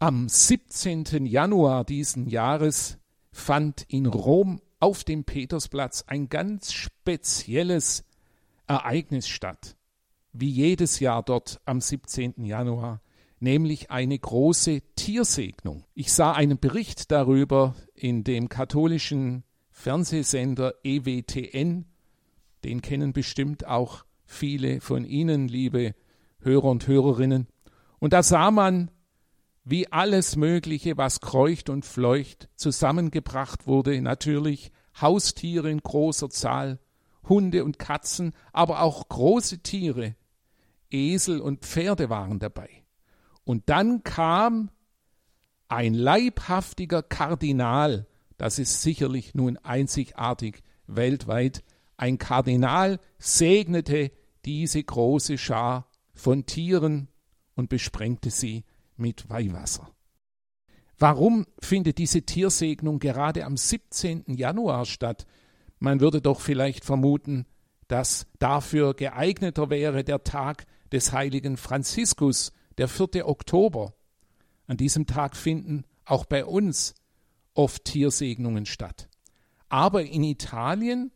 [0.00, 1.26] Am 17.
[1.26, 2.98] Januar diesen Jahres
[3.32, 8.04] fand in Rom auf dem Petersplatz ein ganz spezielles
[8.68, 9.76] Ereignis statt,
[10.32, 12.44] wie jedes Jahr dort am 17.
[12.44, 13.02] Januar,
[13.40, 15.84] nämlich eine große Tiersegnung.
[15.94, 19.42] Ich sah einen Bericht darüber in dem katholischen
[19.72, 21.86] Fernsehsender EWTN,
[22.62, 25.96] den kennen bestimmt auch viele von Ihnen, liebe
[26.38, 27.48] Hörer und Hörerinnen.
[27.98, 28.92] Und da sah man
[29.70, 36.78] wie alles Mögliche, was kreucht und fleucht, zusammengebracht wurde, natürlich Haustiere in großer Zahl,
[37.28, 40.16] Hunde und Katzen, aber auch große Tiere,
[40.90, 42.70] Esel und Pferde waren dabei.
[43.44, 44.70] Und dann kam
[45.68, 48.06] ein leibhaftiger Kardinal,
[48.38, 51.62] das ist sicherlich nun einzigartig weltweit,
[51.98, 54.12] ein Kardinal segnete
[54.46, 57.08] diese große Schar von Tieren
[57.54, 58.64] und besprengte sie
[58.98, 59.90] mit Weihwasser.
[60.98, 64.24] Warum findet diese Tiersegnung gerade am 17.
[64.34, 65.26] Januar statt?
[65.78, 67.46] Man würde doch vielleicht vermuten,
[67.86, 73.28] dass dafür geeigneter wäre der Tag des heiligen Franziskus, der 4.
[73.28, 73.94] Oktober.
[74.66, 76.94] An diesem Tag finden auch bei uns
[77.54, 79.08] oft Tiersegnungen statt.
[79.68, 81.12] Aber in Italien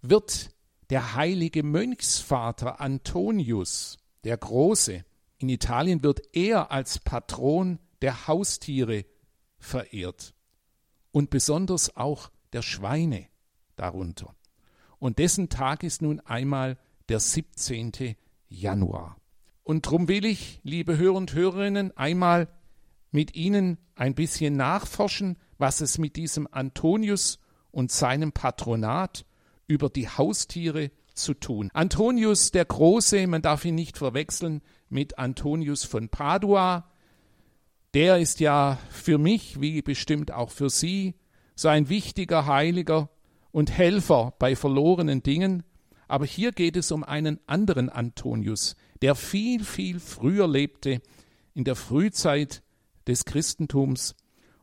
[0.00, 0.50] wird
[0.90, 5.04] der heilige Mönchsvater Antonius, der Große,
[5.38, 9.04] in Italien wird er als Patron der Haustiere
[9.58, 10.34] verehrt
[11.10, 13.26] und besonders auch der Schweine
[13.76, 14.34] darunter.
[14.98, 16.76] Und dessen Tag ist nun einmal
[17.08, 18.16] der 17.
[18.48, 19.16] Januar.
[19.62, 22.48] Und drum will ich, liebe Hörer und Hörerinnen, einmal
[23.10, 27.38] mit Ihnen ein bisschen nachforschen, was es mit diesem Antonius
[27.70, 29.24] und seinem Patronat
[29.66, 31.70] über die Haustiere zu tun.
[31.74, 36.90] Antonius der Große, man darf ihn nicht verwechseln mit Antonius von Padua,
[37.94, 41.14] der ist ja für mich, wie bestimmt auch für Sie,
[41.54, 43.08] so ein wichtiger Heiliger
[43.50, 45.62] und Helfer bei verlorenen Dingen.
[46.06, 51.00] Aber hier geht es um einen anderen Antonius, der viel, viel früher lebte,
[51.54, 52.62] in der Frühzeit
[53.06, 54.14] des Christentums,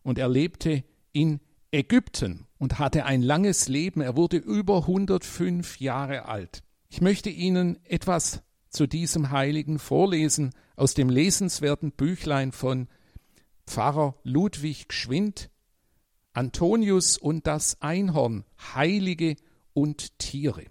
[0.04, 0.84] und er lebte
[1.14, 1.40] in
[1.72, 4.02] Ägypten und hatte ein langes Leben.
[4.02, 6.64] Er wurde über 105 Jahre alt.
[6.90, 8.44] Ich möchte Ihnen etwas
[8.76, 12.88] zu diesem Heiligen vorlesen aus dem lesenswerten Büchlein von
[13.66, 15.50] Pfarrer Ludwig Gschwind,
[16.34, 18.44] Antonius und das Einhorn,
[18.76, 19.38] Heilige
[19.74, 20.66] und Tiere.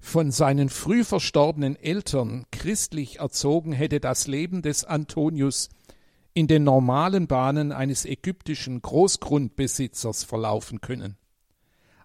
[0.00, 5.68] Von seinen früh verstorbenen Eltern christlich erzogen hätte das Leben des Antonius
[6.34, 11.16] in den normalen Bahnen eines ägyptischen Großgrundbesitzers verlaufen können.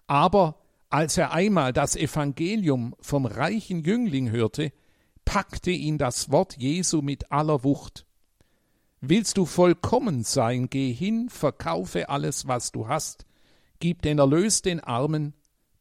[0.06, 0.60] Aber
[0.90, 4.72] als er einmal das Evangelium vom reichen Jüngling hörte,
[5.30, 8.04] packte ihn das Wort Jesu mit aller Wucht.
[9.00, 13.26] Willst du vollkommen sein, geh hin, verkaufe alles, was du hast,
[13.78, 15.34] gib den Erlös den Armen,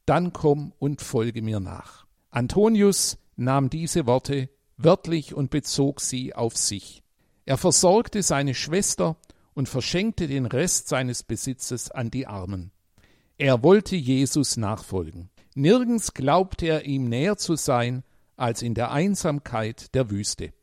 [0.06, 2.06] dann komm und folge mir nach.
[2.30, 7.02] Antonius nahm diese Worte wörtlich und bezog sie auf sich.
[7.46, 9.18] Er versorgte seine Schwester
[9.56, 12.70] und verschenkte den Rest seines Besitzes an die Armen.
[13.40, 15.32] Er wollte Jesus nachfolgen.
[15.56, 18.04] Nirgends glaubte er ihm näher zu sein
[18.40, 20.54] als in der Einsamkeit der Wüste.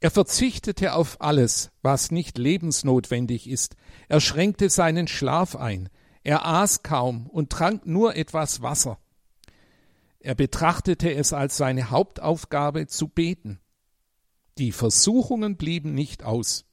[0.00, 3.74] Er verzichtete auf alles, was nicht lebensnotwendig ist.
[4.08, 5.88] Er schränkte seinen Schlaf ein.
[6.22, 8.98] Er aß kaum und trank nur etwas Wasser.
[10.20, 13.60] Er betrachtete es als seine Hauptaufgabe zu beten.
[14.58, 16.66] Die Versuchungen blieben nicht aus.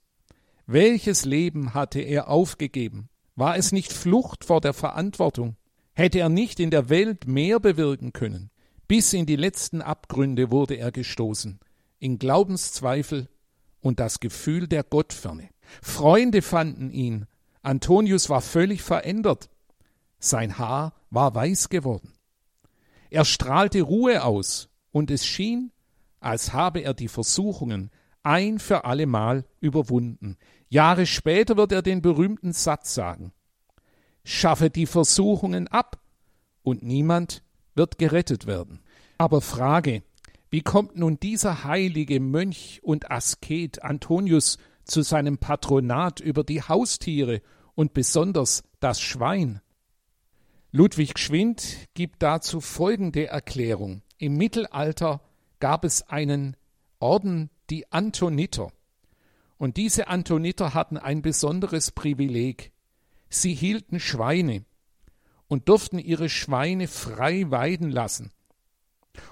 [0.66, 3.10] Welches Leben hatte er aufgegeben?
[3.36, 5.56] War es nicht Flucht vor der Verantwortung?
[5.94, 8.51] Hätte er nicht in der Welt mehr bewirken können?
[8.92, 11.62] Bis in die letzten Abgründe wurde er gestoßen,
[12.00, 13.30] in Glaubenszweifel
[13.80, 15.48] und das Gefühl der Gottferne.
[15.82, 17.26] Freunde fanden ihn.
[17.62, 19.50] Antonius war völlig verändert.
[20.20, 22.12] Sein Haar war weiß geworden.
[23.10, 25.72] Er strahlte Ruhe aus, und es schien,
[26.20, 27.92] als habe er die Versuchungen
[28.24, 30.36] ein für allemal überwunden.
[30.68, 33.32] Jahre später wird er den berühmten Satz sagen
[34.26, 36.02] Schaffe die Versuchungen ab,
[36.62, 37.42] und niemand
[37.76, 38.82] wird gerettet werden.
[39.18, 40.04] Aber Frage,
[40.50, 47.42] wie kommt nun dieser heilige Mönch und Asket Antonius zu seinem Patronat über die Haustiere
[47.76, 49.62] und besonders das Schwein?
[50.72, 54.02] Ludwig Schwind gibt dazu folgende Erklärung.
[54.18, 55.22] Im Mittelalter
[55.60, 56.56] gab es einen
[57.00, 58.72] Orden, die Antoniter.
[59.58, 62.72] Und diese Antoniter hatten ein besonderes Privileg.
[63.30, 64.66] Sie hielten Schweine
[65.52, 68.32] und durften ihre Schweine frei weiden lassen.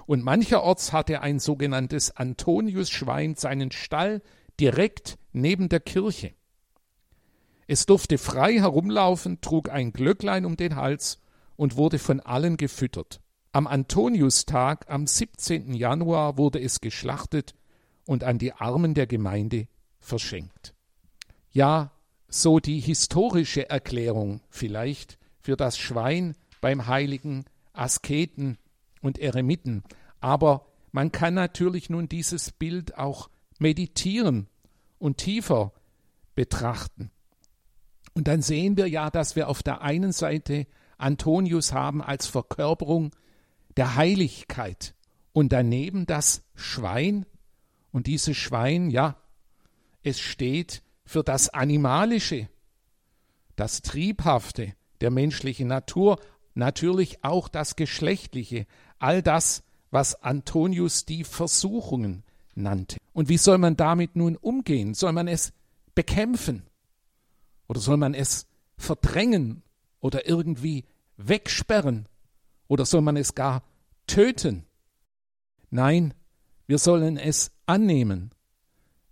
[0.04, 4.20] Und mancherorts hatte ein sogenanntes Antonius-Schwein seinen Stall
[4.60, 6.34] direkt neben der Kirche.
[7.66, 11.22] Es durfte frei herumlaufen, trug ein Glöcklein um den Hals
[11.56, 13.22] und wurde von allen gefüttert.
[13.52, 15.72] Am Antoniustag am 17.
[15.72, 17.54] Januar wurde es geschlachtet
[18.04, 19.68] und an die Armen der Gemeinde
[20.00, 20.74] verschenkt.
[21.50, 21.92] Ja,
[22.28, 28.58] so die historische Erklärung vielleicht für das Schwein beim heiligen Asketen
[29.00, 29.82] und Eremiten,
[30.20, 34.48] aber man kann natürlich nun dieses Bild auch meditieren
[34.98, 35.72] und tiefer
[36.34, 37.10] betrachten.
[38.14, 40.66] Und dann sehen wir ja, dass wir auf der einen Seite
[40.98, 43.14] Antonius haben als Verkörperung
[43.76, 44.94] der Heiligkeit
[45.32, 47.24] und daneben das Schwein.
[47.92, 49.16] Und dieses Schwein, ja,
[50.02, 52.48] es steht für das Animalische,
[53.56, 56.18] das Triebhafte der menschlichen Natur,
[56.54, 58.66] natürlich auch das Geschlechtliche,
[58.98, 62.22] all das, was Antonius die Versuchungen
[62.54, 62.98] nannte.
[63.12, 64.94] Und wie soll man damit nun umgehen?
[64.94, 65.52] Soll man es
[65.94, 66.62] bekämpfen?
[67.68, 69.62] Oder soll man es verdrängen
[70.00, 70.84] oder irgendwie
[71.16, 72.08] wegsperren?
[72.68, 73.62] Oder soll man es gar
[74.06, 74.66] töten?
[75.70, 76.14] Nein,
[76.66, 78.32] wir sollen es annehmen.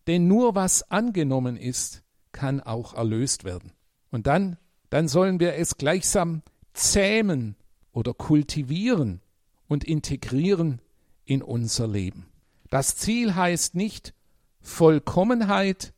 [0.07, 2.03] Denn nur was angenommen ist,
[2.33, 3.73] kann auch erlöst werden.
[4.11, 4.57] Und dann,
[4.91, 6.43] dann sollen wir es gleichsam
[6.73, 7.57] zähmen
[7.93, 9.21] oder kultivieren
[9.67, 10.81] und integrieren
[11.25, 12.27] in unser Leben.
[12.71, 14.15] Das Ziel heißt nicht
[14.61, 15.93] Vollkommenheit,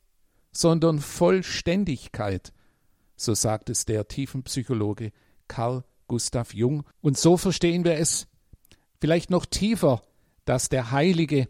[0.53, 2.53] sondern Vollständigkeit,
[3.17, 5.13] so sagt es der Tiefenpsychologe
[5.49, 6.85] Karl Gustav Jung.
[7.01, 8.27] Und so verstehen wir es
[9.01, 10.03] vielleicht noch tiefer,
[10.45, 11.49] dass der Heilige,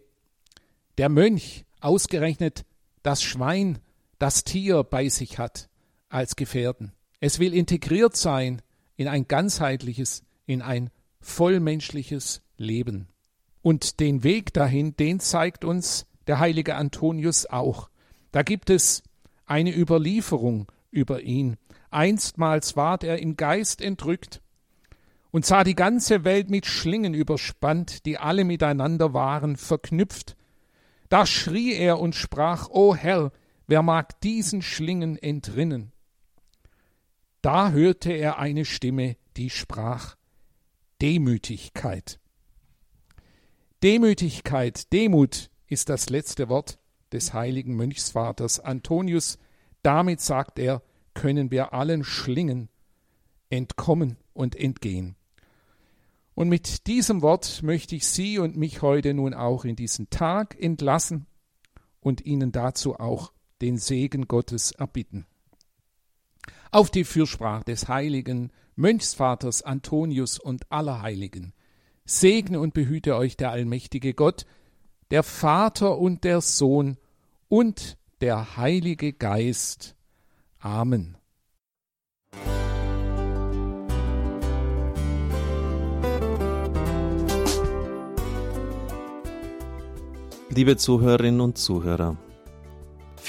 [0.99, 2.67] der Mönch, ausgerechnet
[3.03, 3.79] das Schwein,
[4.19, 5.71] das Tier bei sich hat
[6.11, 6.93] als Gefährten.
[7.21, 8.63] Es will integriert sein
[8.97, 10.91] in ein ganzheitliches, in ein
[11.21, 13.09] vollmenschliches Leben.
[13.63, 17.91] Und den Weg dahin, den zeigt uns der heilige Antonius auch.
[18.33, 19.03] Da gibt es
[19.45, 21.57] eine Überlieferung über ihn.
[21.91, 24.41] Einstmals ward er im Geist entrückt
[25.31, 30.37] und sah die ganze Welt mit Schlingen überspannt, die alle miteinander waren verknüpft.
[31.09, 33.33] Da schrie er und sprach, O Herr,
[33.67, 35.93] wer mag diesen Schlingen entrinnen?
[37.43, 40.17] Da hörte er eine Stimme, die sprach,
[41.01, 42.21] Demütigkeit.
[43.83, 46.79] Demütigkeit, Demut ist das letzte Wort
[47.13, 49.39] des heiligen Mönchsvaters Antonius.
[49.83, 50.83] Damit, sagt er,
[51.15, 52.69] können wir allen Schlingen
[53.49, 55.17] entkommen und entgehen.
[56.35, 60.61] Und mit diesem Wort möchte ich Sie und mich heute nun auch in diesen Tag
[60.61, 61.27] entlassen
[62.01, 65.27] und Ihnen dazu auch den Segen Gottes erbitten.
[66.73, 71.53] Auf die Fürsprache des heiligen Mönchsvaters Antonius und aller Heiligen
[72.05, 74.47] segne und behüte euch der allmächtige Gott,
[75.11, 76.97] der Vater und der Sohn
[77.49, 79.97] und der Heilige Geist.
[80.61, 81.17] Amen.
[90.51, 92.17] Liebe Zuhörerinnen und Zuhörer,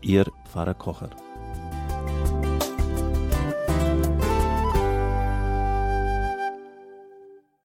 [0.00, 1.10] Ihr Pfarrer Kocher.